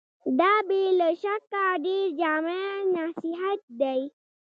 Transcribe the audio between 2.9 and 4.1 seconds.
نصيحت دی.